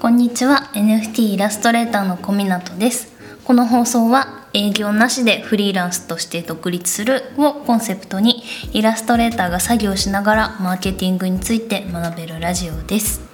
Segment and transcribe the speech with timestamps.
[0.00, 0.70] こんにちは。
[0.74, 3.12] NFT イラストレーターの小湊です。
[3.42, 13.27] この放送は営業なしでフリーランスとして独立するをコンセプトにイラストレーターが作業しながらマーケティングについて学べるラジオです。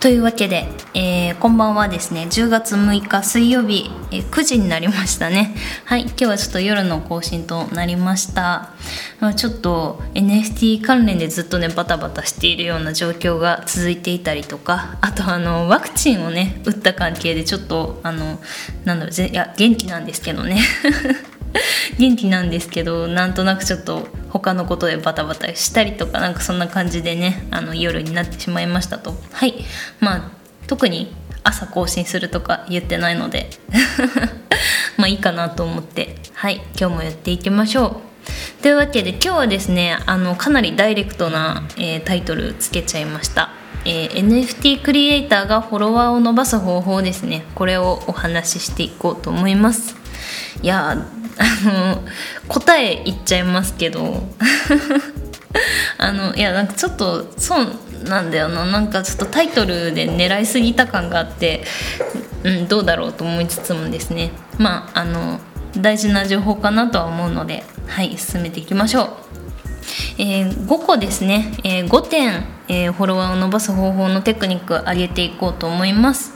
[0.00, 2.22] というわけで、えー、こんばんはですね。
[2.22, 5.54] 10月6日水曜日、えー、9時になりましたね。
[5.84, 8.72] はい今日はちょっと夜の更新となりました。
[9.20, 18.40] まあ、ちょっと NFT 関連でずっとねバタバタしているような状況が続いていたりとかあとあのワクチンをね打った関係でちょっとあの
[18.86, 20.62] なんだろういや元気なんですけどね。
[21.98, 29.14] 元気なんですけどなんとなくちょっと他のことでバタバタしたりとかなんかそんな感じでねあの夜になってしまいましたと。
[29.32, 29.54] はい。
[30.00, 30.30] まあ
[30.66, 33.50] 特に朝更新するとか言ってないので
[34.96, 36.16] まあいいかなと思って。
[36.34, 36.62] はい。
[36.78, 38.00] 今日もやっていきましょ
[38.58, 38.62] う。
[38.62, 43.50] というわけで今日はですねあのかなりダイレクトな、えー、タイトルつけちゃいました。
[43.84, 47.44] えー、NFT クリエイターがフォロワーを伸ばす方法ですね。
[47.54, 49.96] これをお話ししていこうと思います。
[50.62, 50.98] いや
[51.40, 52.02] あの
[52.48, 54.22] 答え言っちゃいますけど。
[55.98, 57.66] あのいやなんかちょっとそう
[58.04, 58.64] なんだよな。
[58.64, 61.64] なんかちょっとタイトルで狙いすぎた感があって、
[62.44, 64.30] うん、どうだろうと思いつつもですね。
[64.58, 65.40] まああの
[65.76, 67.64] 大事な情報かなとは思うので。
[67.90, 69.08] はい進めていきましょう。
[70.18, 76.32] えー、5個ですね、えー、5点、えー、フォロワーを伸ばす方法のテクニック上げていこうと思います、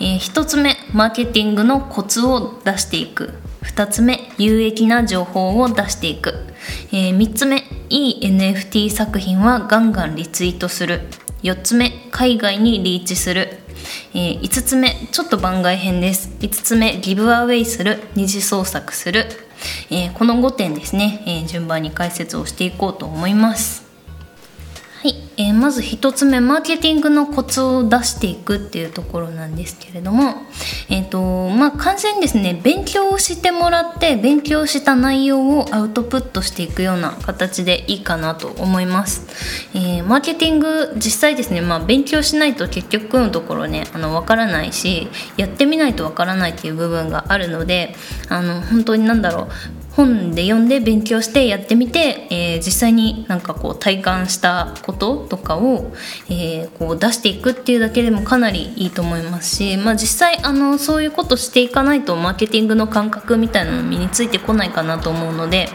[0.00, 3.34] え1つ目マーケティングのコツを出していく。
[3.66, 6.34] 2つ目有益な情報を出していく、
[6.92, 11.02] えー、3つ目いい NFT 作品はガンガンリツイートする。
[11.42, 13.58] 4つ目海外にリーチする、
[14.14, 16.30] えー、5つ目ちょっと番外編です。
[16.40, 18.02] 5つ目ギブアウェイする。
[18.14, 19.26] 二次創作する、
[19.90, 23.85] えー、この5点ですね、え、順番に解説をしていこうと思います。
[25.06, 30.34] はい、えー、まず1つ目マーケティングのコツを出していくっていうところなんですけれども、
[30.90, 39.28] えーとまあ、完全にですね勉強をしてもらって勉強した内容をアウトプットしていくような形でいいかなと思います、
[39.78, 45.06] えー、マーケティング実際ですね、まあ、勉強しないと結局のところねあの分からないし
[45.36, 47.94] やってみないと分からないっていう部分があるので
[48.28, 55.92] あの本当に何だろう本で読んで勉強してやってみて、えー、実際になんかこう体感したこととかを、
[56.28, 65.68] えー、こう出していくっていうだけでもかなりいいと思いますし、まあ、実際あのそういうことしていかないとマーケティングの感覚みたいなの身についてこないかなと思うので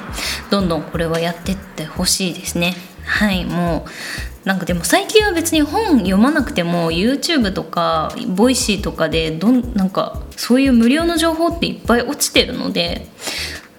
[0.51, 2.75] どんどんこれはやってってほしいですね。
[3.03, 13.07] はいもうなんかでも最近は別に本読まなくても YouTube とかボイシーとかでどんなんかそういう無料の情報っていっぱい落ちてるので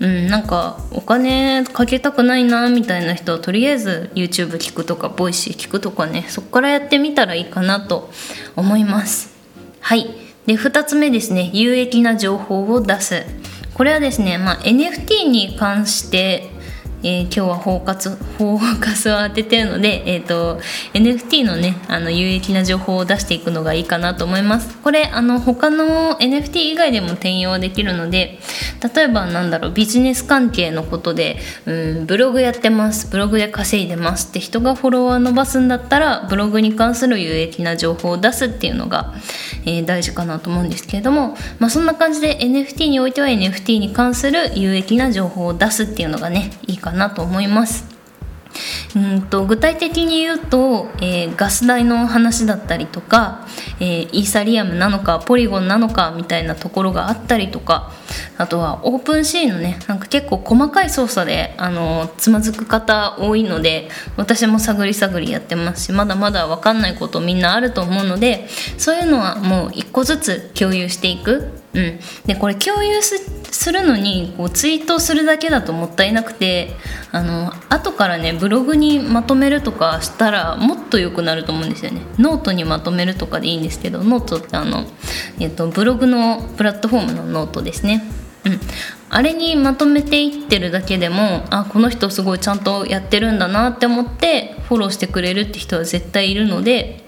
[0.03, 8.11] うん、なんかお金かけたくないなみたいな人はとりあえず YouTube 聞くとかボイシー聞くとかねそこからやってみたらいいかなと
[8.57, 9.33] 思います。
[9.81, 10.11] はい。
[10.47, 11.51] で2つ目ですね。
[11.55, 13.25] 有益な情報を出す。
[13.75, 16.51] これはですね、まあ、NFT に関して
[17.05, 20.61] えー、今日はフォーカスフォーカスを当ててるので、えーと、
[20.95, 24.79] NFT のねあの有益な情報を出していくのがいいかなと思います。
[24.79, 28.39] これあの他の NFT 以外でも転用できるので
[28.95, 39.15] 例えばなんだろうビジネス関係のことで、うん、ブログやってますブログで稼いでますって人がフォロワー伸ばすんだったらブログに関する有益な情報を出すっていうのが、
[39.65, 47.93] えー、大事かなと思うんですけれども、まあ、そんな感じで NFT においては NFT に関する有益な情報を出すっていうのがねいいかななと思います。
[48.95, 53.47] うんと具体的に言うと、えー、ガス代の話だったりとか、
[53.81, 57.93] えー、イーサリアムなのかポリゴンなのかみたいなところがあったりとか
[58.37, 76.75] あとはオープンシーンのねなんか結構細かい操作であのつまずく方多いので私も探り探りやってますしまだまだ分かんないことみんなあると思うのでそういうのはもう一個ずつ共有していくうん、でこれ共有するのにこうツイートするだけだともったいなくて
[77.13, 82.03] あの後からねブログにまとめるとかしたらもっと良くなると思うんですよね。
[82.19, 84.85] ノートにまとめるとかでいいんですけどノートってあの、
[85.41, 88.03] えっと、ブログのプラットフォームのノートですね。
[88.45, 88.61] うん、
[89.09, 97.05] あれにまとめていってるだけでもあこの人すごいちゃんとやってるんだなって思ってフォローしてくれるって人は絶対いるので、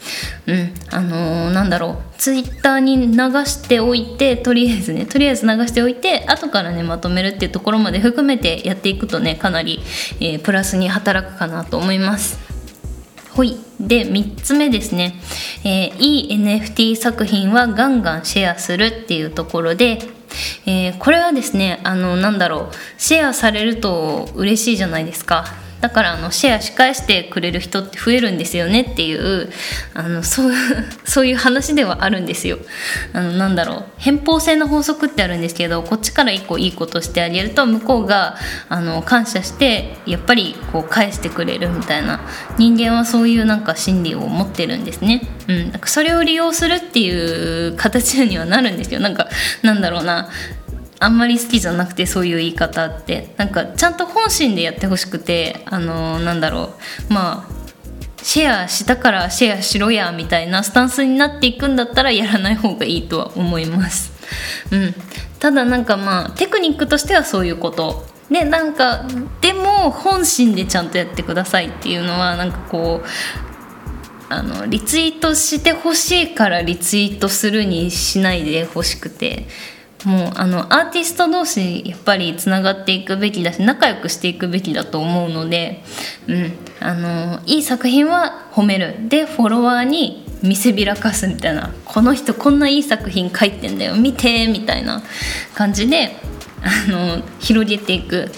[0.46, 3.16] うんあのー、なんだろうツイッターに流
[3.46, 9.80] しておいてとりあえずねとりあえず流しておいて後からねまとめるっていうところまで含めてやっていくとねかなり、
[10.20, 12.38] えー、プラスに働くかなと思います。
[13.30, 13.56] ほい。
[13.80, 15.14] で3つ目ですね、
[15.64, 20.00] えー、いい NFT 作品はガンガンシェアするっていうところで
[20.66, 25.63] えー、これはですねあのなんだろうシェアされると嬉しいじゃないですか。
[25.84, 29.50] だからあのシェアし返してくれる人って増えるんですよねっていう
[29.92, 30.52] あのそう
[31.04, 32.56] そういう話ではあるんですよ。
[33.12, 33.84] あのなんだろう。
[33.98, 38.38] 偏方性の法則ってあるんですけどこっちから一個いいことしてあげると向こうが
[38.70, 42.18] あの感謝してやっぱりこう返してくれるみたいな。
[42.56, 49.00] 人間はそういうなんか心理を持ってるんですね、うん、なんかそれを利用するっていう形にはなるんですよ。
[49.00, 49.28] なんか
[49.62, 50.30] なんだろうな。
[51.04, 53.34] あんまり好きじゃなくてそういう言い方って。
[53.36, 56.72] なんかちゃんと本心でやってほしくてあのなんだろ
[57.10, 57.12] う。
[57.12, 57.54] まあ
[58.22, 64.12] シェアしたからシェアしろやみたいなスタンスになっていくんだったらやらない方がいいとは思います。
[64.72, 64.94] うん、
[65.40, 68.06] ただなんかまあテクニックとしてはそういうこと。
[68.30, 69.04] でなんか
[69.42, 73.06] でも本心でちゃんとやってくださいっていうのはなんかこう
[74.30, 79.46] あのリツイートしてほしいからリツイートするにしないでほしくて。
[80.04, 85.82] もうあのアーティスト同士やっぱりつながっていくべきだし仲良くしていくべきだと思うので、
[86.28, 89.08] うん、あのいい作品は褒める。
[89.08, 91.72] でフォロワーに見せびらかすみたいな。
[91.84, 93.96] この人こんないい作品書いてんだよ。
[93.96, 95.02] 見てみたいな
[95.54, 96.16] 感じで
[96.62, 98.30] あの広げていく。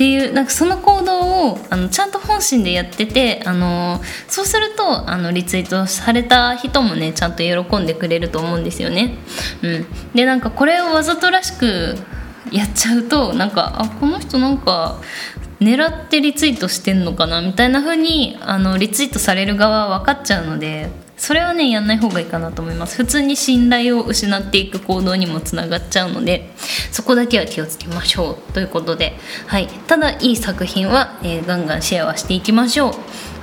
[0.00, 9.18] っていうなんかその行動をあのちゃんと本心でやっててあのそうするとあのリツイートされた人もねちゃんと喜んでくれると思うんですよね。
[9.62, 11.96] うん、でなんかこれをわざとらしく
[12.50, 15.02] やっちゃうとなんかあこの人なんか
[15.60, 20.88] 狙ってリツイートしてんのかなみたいな風にあにリツイートされる側は分かっちゃうので
[21.20, 22.96] それはねやんない方がいいかなと思います。
[22.96, 26.50] 普通に信頼を失っていく行動にもつながっちゃうので
[26.90, 28.52] そこだけは気をつけましょう。
[28.54, 32.94] ということで、はい、ただいい作品は、えー、ガンガンシェアはしていきましょう。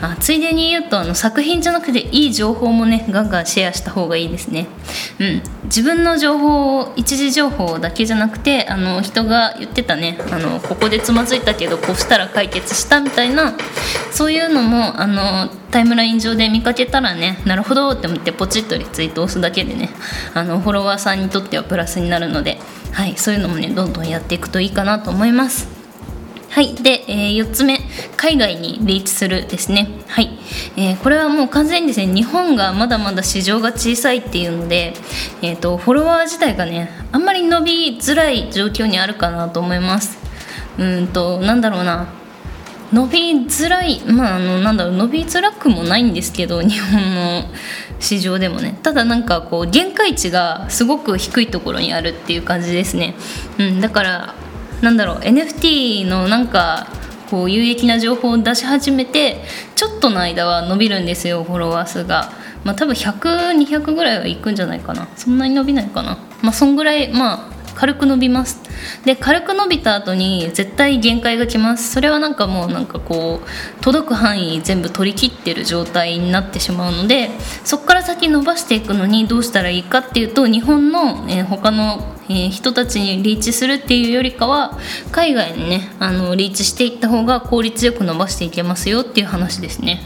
[0.01, 4.67] あついでに言うとあの作品じゃなくていい情報もねガンガンシェアした方がいいですね、
[5.19, 10.17] うん、自分の情報を一時情報だけじゃなくてあの人が言ってたね。
[10.31, 13.53] あのここでつまずいたけどこうしたら解決したみたいな
[14.11, 19.89] そういうのもあのタイムライン上で見かけたらねなるほどって思ってポチッとリツイート押すだけでね
[20.33, 22.59] あのフォロワーさんにとってはプラスになるので、
[22.93, 25.76] はい、そういうのもねどんどんやっていくといいかなと思います。
[26.49, 26.73] はい。
[26.75, 27.79] で、えー、4つ目、
[28.15, 29.89] 海外にリーチするですね。
[30.07, 30.29] はい。
[30.75, 34.93] えー、これはもう完全にですね、日本がまだまだ市場が小さいっていうので、
[35.41, 40.17] えっ、ー、と、フォロワー自体がね、あんまり伸びづらい状況にあるかなと思います。
[40.79, 42.07] うんと、なんだろうな。
[42.93, 47.43] 伸びづらい、まあ、あの、なんだろう、伸びづらくもないんですけど、 日本の
[47.99, 48.79] 市場でもね。
[48.81, 53.15] ただなんかこう、限界値がすごく低いところにあるっていう感じですね。
[53.57, 54.35] うん、だから、
[54.81, 56.87] なんだろう NFT のなんか
[57.29, 59.43] こう有益な情報を出し始めて
[59.75, 62.31] ちょっとの間は伸びるんですよフォロワー数が。
[62.63, 65.07] まあ、多分100200ぐらいはいくんじゃないかな。
[65.15, 66.17] そんなに伸びないかな。
[66.41, 68.61] まあそんぐらいまあ軽く伸びます。
[69.05, 71.93] で軽く伸びた後に絶対限界がきます。
[71.93, 77.29] それはなんかもうなんかこう届く範囲全部取り切ってる状態になってしまうので
[77.63, 84.77] そこから先伸ばしていくのにどうしたらいいかっていうと日本の、えー、他のえー、人たちにリーチするっていうよりかは
[85.11, 90.01] 海外にねあのリーチしていった方が効率よく伸ばしていけますよっていう話ですね。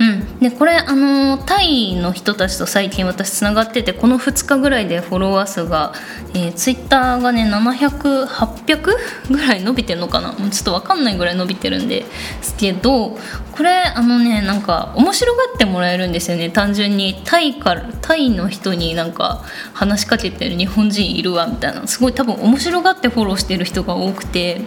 [0.00, 5.92] うん、でこれあのタイの人たちと最近私つながっててこの2日ぐらいでフォロワー数が、
[6.34, 12.04] えー、ツイッターがね700800ぐらい伸びてるのかなちょっと分かんないぐらい伸びてるんで
[12.42, 13.16] すけど
[13.56, 16.50] これあのねなんか面白がってもらえるんですよね。
[16.50, 21.86] 単純にタイからタイの人になんか話しかけてる日本人いるわみたいな。
[21.86, 24.60] すごい多分面白がってフォローしてる人が多くて。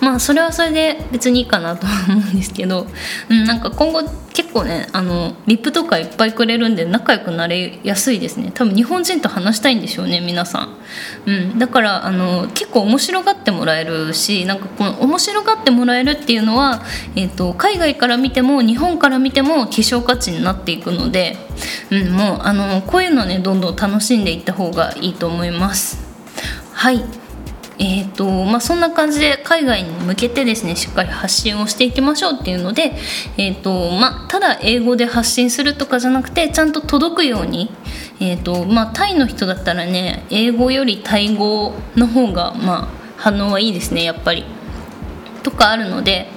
[0.00, 2.88] まあそれはそれで別にいいかなとは思うんですけど、
[3.28, 4.02] うん、なんか今後
[4.32, 8.50] 結構ねあのリップとかいっぱいくれるんで仲良くなれやすいですね。
[8.52, 10.76] 多分日本人と話したいんでしょうね皆さん、
[11.26, 16.82] うん、だからあの結構面白がってもらえるしなんかこの面白がってもらえるっていうのは、
[17.16, 21.36] えーと、海外から見ても日本から見ても希少価値になっていくので、
[21.90, 25.98] うん、もうあのこういうのねどんどん楽しんでいった方がいいと思います。
[26.72, 27.22] はい。
[27.78, 32.92] えーとまあ、そんな感じで海外に向けてですねしっかり発信をしていきましょうっていうので、
[33.38, 37.72] えーとまあ、ただ英語で発信するとかじゃなくてちゃんと届くように、
[38.22, 44.44] えーとまあ、タイの人だったらね英語よりタイ語の方が、まあ、反応はいいですねやっぱり。
[45.42, 46.28] とかあるので、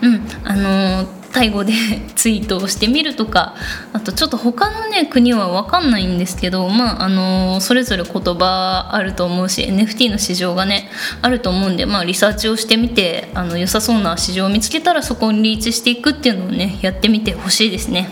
[0.00, 1.74] うんあのータイ語で
[2.16, 3.54] ツイートをしてみるとか
[3.92, 10.90] あとちょっと他のね国は分かんないんですけどまああのそれぞれ言葉あると思うし NFT の市場がね
[11.20, 18.08] あると思うんでまあリサーチをしてみてあの良さそうな市場を見つけたらそこにリーチしていくっていうのをねやってみてほしいですね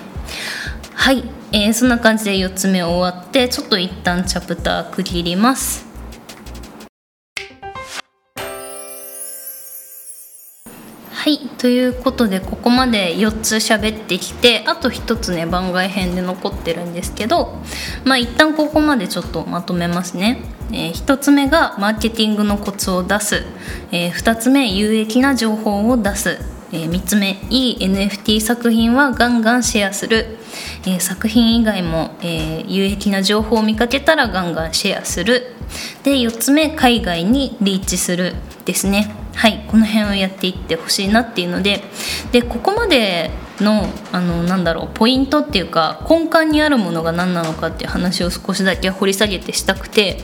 [0.92, 1.24] はい、
[1.56, 5.86] えー、そんな感じで4つ目終わってちょっと一旦チャプター区切ります。
[11.12, 17.56] はいということでここまで4つ喋ってきてあと1つね番外編で残ってるんですけど
[18.04, 20.42] まあ一旦ここまでちょっとまとめますね。
[20.72, 23.44] えー、1つ目がマーケティングのコツを出す、
[23.92, 26.40] えー、2つ目有益な情報を出す、
[26.72, 30.38] えー、3つ目いい NFT 作品はガンガンシェアする、
[30.86, 35.54] えー、作品以外も、えー、有益な情報を見かけたらガンガンシェアする。
[36.02, 38.34] で4つ目海外にリーチする
[38.64, 39.14] ですね。
[39.34, 41.82] はいこの辺をやっていってほしいなっていうので。
[42.32, 43.30] でここまで
[43.60, 50.18] のあのなんだろうポイントっていうか根幹にあるものが何なのかっていう話を少しだけ掘り下げてしたくて、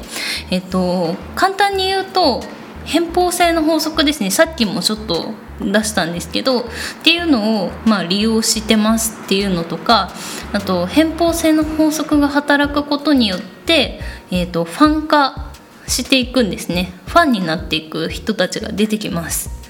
[0.50, 2.42] えっと、簡単に言うと
[2.84, 4.30] 偏方性の法則ですね。
[4.30, 6.64] さっきもちょっと出したんですけどっ
[7.02, 10.10] ていうのを、まあ、利用してますっていうのとか
[10.52, 14.00] あと偏方性の法則が働くことによって、
[14.30, 15.50] えーとファン化
[15.86, 19.60] していくんですねファンになっていく人たちが出てきます。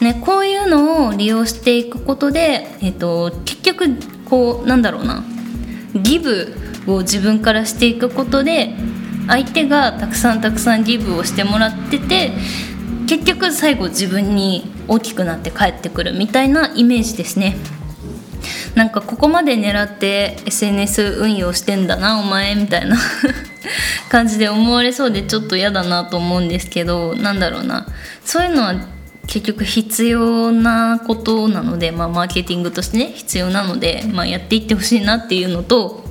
[0.00, 5.24] ね、こういうのを利用していくことで、えーと、結局こうなんだろうな
[5.94, 6.54] ギブ
[6.86, 8.74] を自分からしていくことで
[9.26, 12.32] 相手がたくさんたくさんギブをしてもらってて
[13.08, 17.56] 結局最後自分に大きくなって帰ってくるみたいなイメージですね。
[18.74, 22.96] なんかここまで狙って SNS 運用してんだなお前みたいな
[24.08, 27.86] 感じで思われそうでちょっと嫌だなと思うんですけどなんだろうな
[28.24, 28.74] そういうのは
[29.28, 36.04] 結局必要なことなので、まあ、マーケティングとしてね必要なので、まあ、やっていってほしいなっていうのと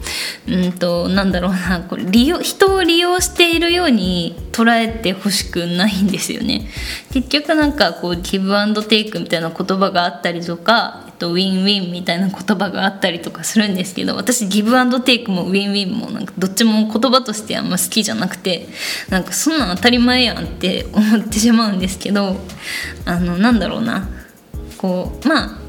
[0.47, 6.69] うんとなんだろうなこれ利用人を利用しているように捉えてほしくないんですよね。
[7.12, 18.67] 結局なんかこうギブアンドテイクみたいな言葉があったりとかとウィンウィンみたいな言葉があったりとかするんですけど私ギブアンドテイクもウィンウィンもなんかどっちも言葉としてあんま好きじゃなくて
[19.09, 22.36] なんかそんなん当たり前やんって思ってしまうんですけど
[23.05, 24.09] あのなんだろうな。
[24.77, 25.59] こうまあ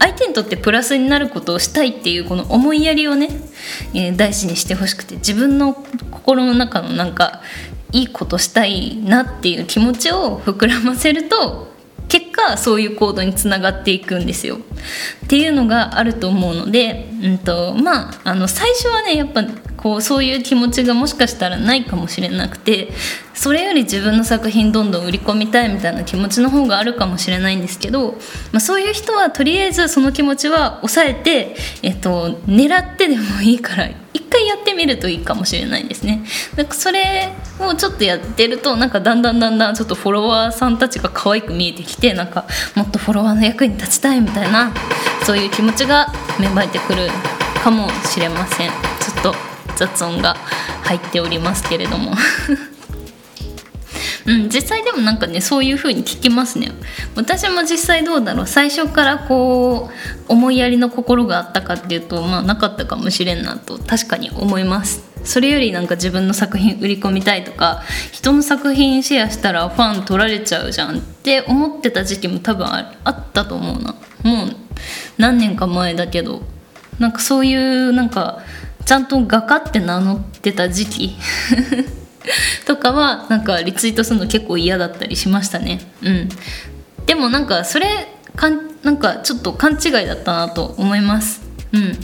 [0.00, 3.28] 相手にとってプラスになることをしたいっていうこの思いやりをね、
[3.94, 5.74] えー、大事にしてほしくて自分の
[6.10, 7.40] 心の中のなんか
[7.92, 11.68] いいことしたいなっていう気持ちを膨らませると
[12.08, 14.56] 結果そういう行動につながっていくんですよ。
[15.24, 19.44] っていうのがあると思うので、うんとまあ、あの最初はねやっぱ
[19.78, 22.90] こうそういう気持ちがもしかしたらないかもしれなくて
[23.32, 28.12] それより自分の作品どんどん売り込みたいみたいな気持ちの方があるかもしれないんですけど、
[28.52, 33.88] まあ、そういう人はとりあえずその気持ちは抑えて、えっと、狙ってでもいいから
[34.28, 36.24] 回やってみるといいかもしれないですね。
[36.56, 37.30] なんかそれ
[37.60, 44.72] をちょっとやってるとなんかだんだんだんだんちょっとフォロワーさんたちが可愛く見えてきてなんかもっとフォロワーの役に立ちたいみたいな
[45.24, 47.08] そういう気持ちが芽生えてくる
[47.62, 48.70] かもしれません。
[48.70, 49.34] ちょっと
[49.76, 50.34] 雑音が
[50.84, 52.12] 入っておりますけれども
[54.26, 56.72] うん、実際でもなんかねそういう風に聞きますね。
[57.14, 58.46] 私も実際どうだろう。
[58.46, 59.90] 最初からこ
[60.28, 65.02] う思いやりの心があったかっていうとまあなかったかもしれんなと確かに思います。
[65.24, 67.82] それよりなんか自分の作品売り込みたいとか
[68.12, 73.94] 人の作品シェアしたらファン取られちゃうじゃんって思ってた時期も多分あったと思うな。
[74.22, 74.56] もう
[75.16, 76.42] 何年か前だけど。
[76.98, 78.40] なんかそういうなんか
[78.84, 81.16] ちゃんと画家って名乗ってた時期。
[82.66, 85.80] とかはなんかリツイートするの結構嫌だったりしましたね。
[86.02, 86.28] うん。
[87.06, 87.86] でもなんかそれ
[88.36, 91.42] かんなんかちょっと勘違いだったなと思います。
[91.72, 91.98] うん。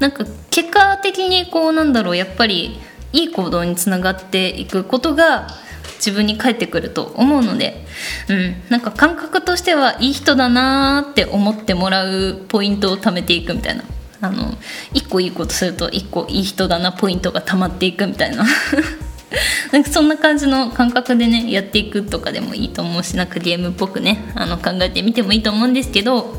[0.00, 2.78] なんか結果的にこうなんだろうやっぱり
[3.12, 5.48] いい行動につながっていくことが
[5.96, 7.86] 自分に返ってくると思うので、
[8.28, 13.84] うん、なんか感覚としてはいい人だなって思ってもらうポイントを貯めていくみたいな。
[14.22, 14.54] あの
[14.94, 18.46] 1個いいことすると1個いい人だなポイントがたまっていくみたいな。
[19.72, 26.34] なんかそんな感じの感覚でねやっていくとかでもいいと思うしなんかゲームっぽくねあの考えてみてもいいと思うんですけど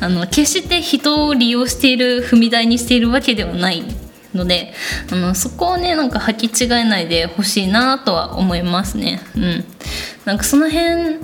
[0.00, 3.82] あの決して人を利用している踏み台にしているわけではない
[4.34, 4.72] ので
[5.10, 9.20] あのそこをねなんか履き違えないでほしいなとは思いますね。
[9.36, 9.64] うん、
[10.24, 11.16] なんかその辺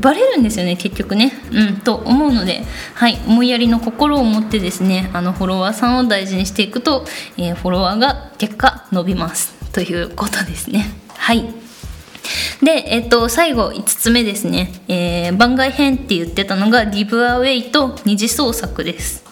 [0.00, 1.32] バレるんですよね結局ね。
[1.52, 2.62] うんと思うので
[2.94, 7.04] はい思いやりの心を持ってですねあのフォロワーさんを大事にしていくと、
[7.36, 9.61] えー、フォロワーが結果伸びます。
[9.72, 10.86] ということですね。
[11.16, 11.44] はい。
[12.62, 19.24] で、えっと、最後5つ目ですね、えー、番外編って言ってたのがギブアウェイと二次創作です。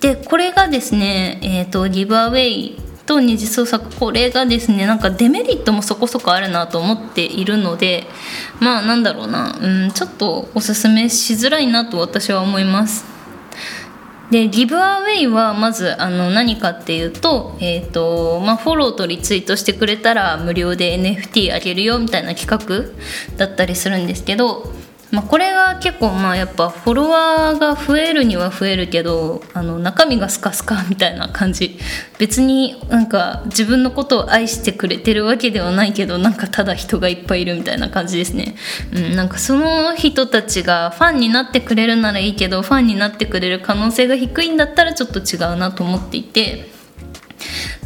[0.00, 3.94] でこれがですね、えーとギブアウェイと二次創作。
[3.96, 8.04] これがですねなんかデメリットもそこそこあるなと思っているので
[8.60, 13.15] まあなんだろうな、うん、ちょっとおすすめしづらいなと私は思います。
[14.30, 24.72] でギブアウェイはまずあの何かっていうと,、えーとまあ、フォローとリツイートしてくれたら無料で NFT あげるよみたいな企画だったりするんですけど
[25.12, 31.78] まあ、これが結構まあやっぱフォロワーが増えるには増えるけどあの中身がスカスカみたいな感じ。
[32.18, 38.56] 別になんか自分のことを愛してくれてるわけではないけどなんかただ人がいっぱいいるみたいな感じですね、
[38.92, 46.75] うん、なんかその人たちがファンになってくれるならいいけどファンになってくれる可能性が低いんだったらちょっと違うなと思っていて。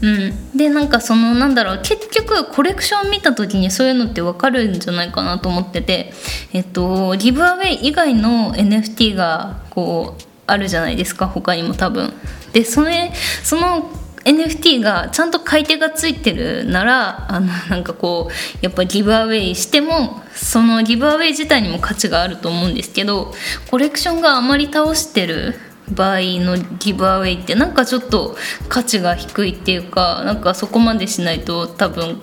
[0.02, 6.12] うん、でなんかそのなんだろう結局コレクション見た時にそういうのって分かるんじゃないかなと思ってて、
[6.52, 12.12] えっと、ギブアウェイ以外の NFT がこうあるじゃないですか他にも多分。
[12.52, 13.12] でそれ
[13.44, 13.90] その
[14.24, 23.32] NFT がちゃんと買い手がついてるならあのなんかこうやっぱギブアウェイしてもそのギブアウェイ自体にも価値があると思うんですけど
[23.70, 25.54] コレクションがあまり倒してる
[25.92, 28.36] 場合のギブアウェイってなんかちょっと
[28.68, 32.20] 価値が低いっていうかなんかそこまでしないと多分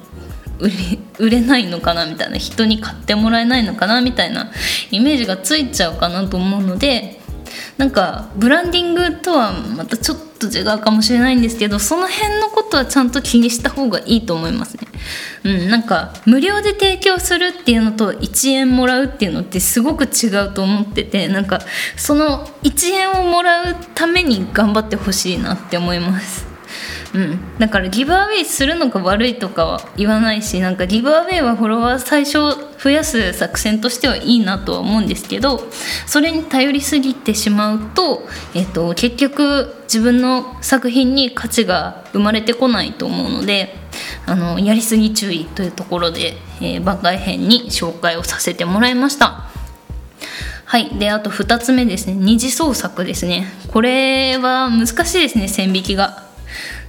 [0.60, 0.76] 売れ
[1.20, 4.52] 売れないのかなみたいな人に買ってもらえないのかなみたいな
[4.92, 7.20] イメージがついちゃうかなと思うので
[7.78, 14.87] なんかブランディングとはまたちょっと違うかもしれないんですけどその辺のことはちゃんと気にした方がいいと思いますね。
[15.44, 21.60] うん、なんか無料で提供するっていうのと1円もらうっていうのってすごく違うと思っててなんか
[21.96, 26.47] その1円をもらうために頑張ってほしいなって思います。
[27.14, 32.40] うん、だからギブアウェイするのが悪いとかは言わないしなんかギブアウェイはフォロワー最初
[32.82, 35.60] 増やす作戦としてはいいなとは思うんですけど
[36.06, 43.76] それに頼りすぎてしまうと,、えっと結局自分の作品に価値が生まれてこないと思うので
[44.26, 49.48] あのやりすぎ注意というところで、えー、番外編に紹介をさせてもらいました。
[50.66, 50.90] はい。
[51.00, 52.14] で、あと2つ目ですね。
[52.14, 53.48] 二次創作ですね。
[53.70, 56.27] これは難しいですね、線引きが。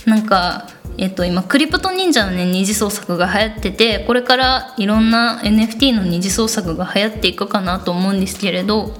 [0.07, 0.69] なんか
[1.01, 8.93] えっと、今クリプト忍者のね二次創作が流行っててこれからいろんな NFT の二次創作が流行っていくかなと思うんですけれど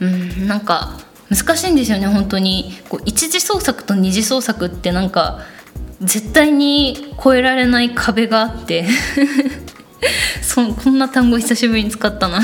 [0.00, 2.72] うんなんか難しいんですよね本当に。
[2.88, 5.38] こう一次創作と二次創作ってなんか
[6.00, 8.86] 絶対に越えられない壁があって。
[10.42, 12.40] そこんな単語久しぶりに使ったな。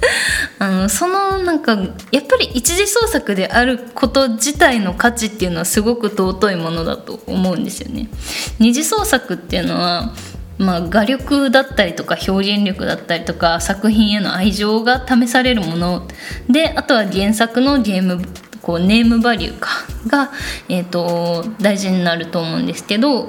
[0.58, 1.72] あのそのなんか
[2.12, 8.08] やっぱり一次創作であること自体の価値っていうのはすごく尊いものだと思うんですよね。
[8.58, 10.12] 二次創作っていうのは
[10.58, 16.08] まあ、画力だったりとか表現力だったりとか作品への愛情が試されるもの
[16.48, 18.22] であとは原作のゲーム
[18.62, 19.68] こうネームバリューか
[20.06, 20.32] が、
[20.70, 23.28] えーと、大事になると思うんですけど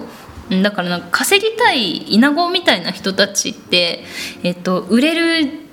[0.63, 4.05] だからなんか稼ぎたいイナゴみたいな人たちって、
[4.43, 5.66] えーと売れる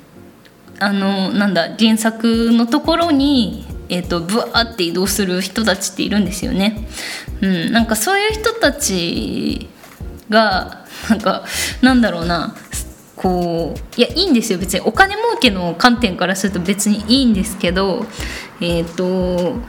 [0.85, 6.89] あのなんだ原作のところにえーと、ブワーって移動する人たちっているんですよね。
[7.43, 9.69] うん、なんかそういう人たち
[10.31, 11.45] がなんか
[11.83, 12.55] なんだろうな
[13.17, 18.07] こういやいいんですよ別にお金儲けの観点からすると別にいいんですけど
[18.61, 19.61] えっ、ー、と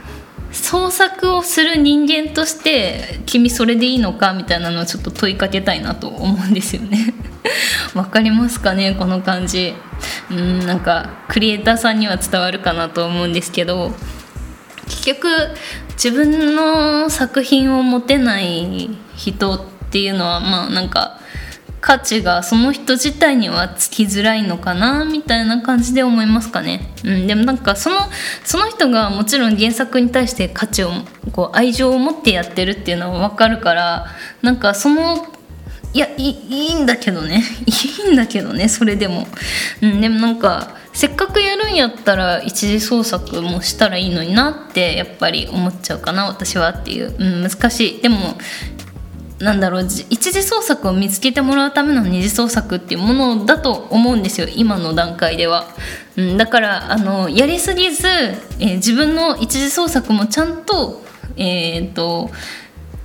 [0.52, 7.14] 創作をする人間として君それでいいのかみたいなのをちょっと問いかけたいなと思うんですよね。
[7.94, 9.74] わかりますかねこの感じ。
[10.30, 13.92] うんなんかクリエイターさんには伝わるかなと思うんですけど
[14.86, 15.28] 結局
[15.94, 19.60] 自分の作品を持てない人っ
[19.90, 21.18] ていうのはまあなんか
[21.80, 26.92] 価値がその人自体にはつきづらいのかなみたいな感じで思いますかね。
[27.04, 27.96] うん、でもなんかその
[28.42, 30.90] その人がもちろん原作に対して価値を
[31.30, 34.06] こう愛情を持ってやってるっていうのは分かるから
[34.42, 35.26] なんかその
[35.96, 37.42] いやいいんだけどね。
[37.64, 39.26] いいんだけどねそれでも、
[39.80, 48.02] うん、でもなんかせっかくやるんやったら一次創作もしたらいいのになってやっぱり思っちゃうかな私はっていう、うん、難しい。
[48.02, 48.36] でも
[49.38, 55.66] なんだろう一次創作を見つけてもらうための二次創作っていうものだと思うんですよ今の段階では、
[56.16, 61.02] うん、だからあのやりすぎず、えー、自分の一次創作もちゃんと
[61.36, 62.30] えっ、ー、と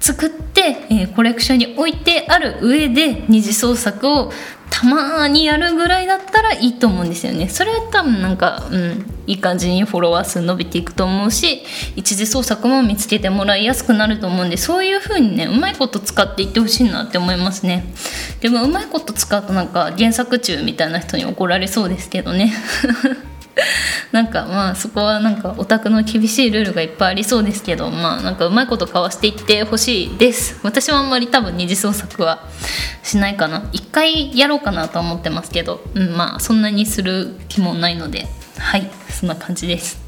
[0.02, 4.32] 作って、えー、コレクションに置いてある上で二次創作を
[4.70, 7.50] たまにやるぐらいだったらいいと思うんですよね。
[7.50, 11.64] それは多分なんか、うん、いい感じにフォロワー数伸びていくと思うし
[11.96, 17.84] 一次創作も見つけてもらいやすくなると思うんでそういう風にねうまいこと使っていってほしいなって思いますね。
[18.40, 22.54] でもうまいこと使うとなんか原作中みたいな人に怒られそうですけどね。
[24.12, 30.60] なんかまあそこはなんかオタクの厳しいルールがいっぱいありそうですけどまあなんかうまいこと交わしていってほしいです。
[30.64, 32.44] 私はあんまり多分二次創作は
[33.04, 33.64] しないかな。
[33.72, 38.28] 一回やろうかなと思ってますけど、うん、まあそんなにする気もないので。
[38.62, 40.00] はいそんな感じです。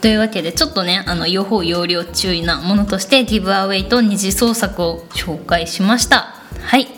[0.00, 6.34] というわけでちょっとねあの予報要領注意なものとしてギブアウェイと二次創作を紹介しました。
[6.62, 6.88] はい。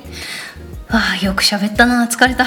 [0.88, 2.06] あよく喋ったな。
[2.06, 2.46] 疲れた。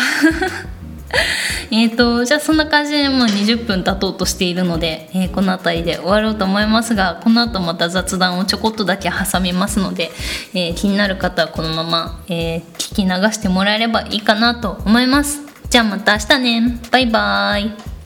[1.72, 10.12] えっとじゃあそんな感じでもう20分経とうとしているので、えー、この辺りで終わろうと思いますがこの後また雑談をちょこっとだけ挟みますので、
[10.54, 15.42] えー、気になる方はこのまま、えー、聞き流してもらえればいいかなと思います。
[15.70, 16.80] じゃあまた明日ね。
[16.90, 17.99] バイバーイ。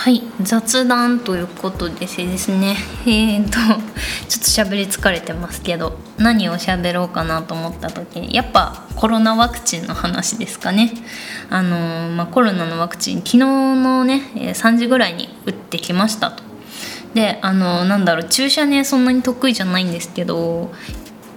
[0.00, 2.18] はい雑談ということでです
[2.58, 2.74] ね。
[3.02, 10.90] えーとちょっと喋り疲れてますけど何を喋ろうかなと思った時にやっぱコロナワクチンの話ですかね。
[11.50, 16.42] あのー、まあ、コロナのワクチン昨日のね3時ぐらいに打ってきましたと。
[17.12, 20.72] であのー、なんだろう注射ねそんなに得意じゃないんですけど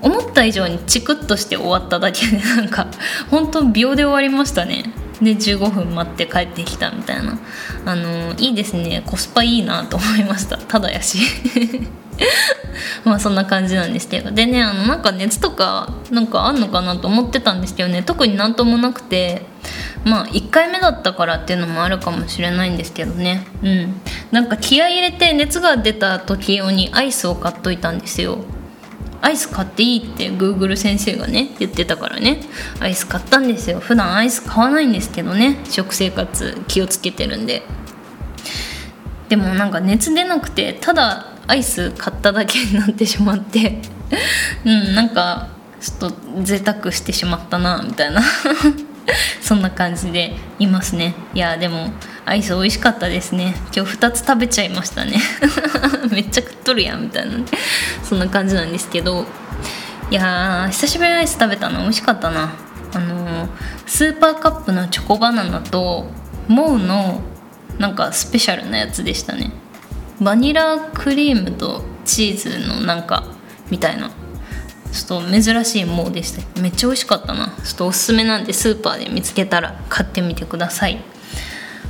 [0.01, 2.87] 思った以上にチクッとして終わっただけでなんか
[3.29, 5.02] 本当秒で終わりましたね。
[5.21, 7.37] で15分待って帰ってきたみたいな。
[7.85, 9.03] あのいいですね。
[9.05, 10.57] コスパいいなと思いました。
[10.57, 11.19] ただやし。
[13.05, 14.31] まあそんな感じなんですけど。
[14.31, 18.03] でねあのなんか熱とかなんかあんのかなと思ってたんですけどね。
[18.03, 19.45] 特になんともなくて
[20.03, 23.45] まあ1回目だったからっていうのもあるかもしれないんですけどね。
[23.61, 24.01] うん。
[24.31, 28.39] なんか気合入れて熱が出た時用にアイスを買っといたんですよ。
[29.23, 32.41] アイス買っていいって Google 先生がね言ってたからね。
[32.81, 33.79] アイス買ったんですよ。
[33.79, 35.59] 普段アイス買わないんですけどね。
[35.69, 37.63] 食生活気をつけてるんで。
[39.29, 43.81] でもなんか熱出なくてただアイス買っただけになってしまって。
[44.65, 45.47] うんなんか
[45.79, 48.21] ちょっと贅沢してしまったなみたいな。
[49.41, 51.15] そんな感じでいますね。
[51.33, 51.91] いやでも
[52.25, 53.55] アイス美味しかったですね。
[53.75, 55.17] 今日2つ食べちゃいましたね。
[56.11, 57.33] めっちゃ食っとるやんみたいな。
[58.03, 59.25] そんな感じなんですけど。
[60.09, 62.51] いや久しぶりにアイス食べたの美味しかったな。
[62.93, 63.49] あの
[63.85, 66.05] スーパーカップのチョコバナナと
[66.47, 67.21] モウの
[67.79, 69.51] なんかスペシャルなやつでしたね。
[70.21, 73.25] バニラクリームとチーズのなんか
[73.69, 74.11] みたいな。
[74.91, 76.61] ちょっと珍しいモウでした。
[76.61, 77.47] めっちゃ美味しかったな。
[77.63, 81.03] ちょっとおすすめなんでスーパーで見つけたら買ってみてください。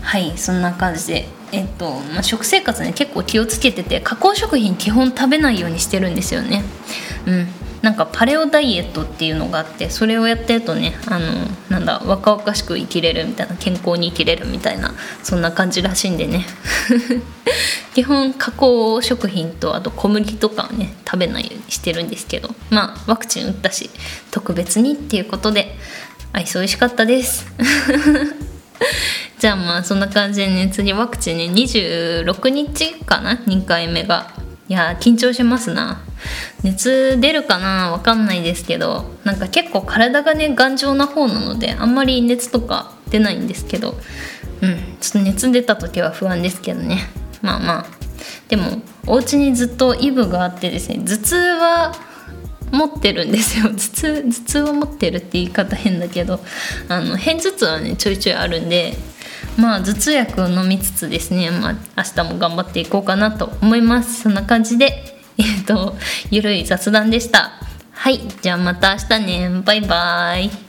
[0.04, 1.28] はいそんな感じで。
[1.52, 6.64] えっと、まあ、食生活ね結構気をつけてて加工食品基本食べないようにしてるんですよね。
[7.28, 7.48] うん。
[7.84, 11.28] なんかパレオダイエットっていうのがあってそれをやってるとねあの
[11.70, 16.46] なんだ若々しく生きれるみたいな健康に生きれるみたいなそんな感じらしいんでね。
[17.94, 23.90] 基本加工食品とあと小麦とかはね食べないようにしてるんですけどまあワクチン打ったし
[24.32, 25.78] 特別にっていうことで
[26.32, 27.46] アイス美味しかったです。
[29.44, 34.32] じゃあまあそんな感じで次ワクチンね26日かな？2回目が。
[34.70, 36.02] いや緊張しますな。
[36.64, 37.92] 熱出るかな？
[37.92, 43.98] わかんないですけどなんか結構体がね頑丈な方なのであんまり熱とか出ないんですけど。
[44.62, 47.00] うんちょっと熱出た時は不安ですけどね。
[47.42, 47.86] まあまあ。
[48.48, 51.92] でもお家にずっとイブがあってですね頭痛は
[52.72, 53.66] 持ってるんですよ。
[53.76, 56.40] 頭痛頭痛は持ってるって言い方変だけど
[56.88, 58.96] あの片頭痛はねちょいちょいあるんで
[59.58, 64.22] まあ頭痛薬を飲みつつですね、まあ、明日も頑張っていこうかなと思います。
[64.22, 65.96] そんな感じで えっと
[66.30, 67.52] ゆるい雑談でした。
[67.92, 69.62] はいじゃあまた明日ね。
[69.64, 70.63] バイバイ。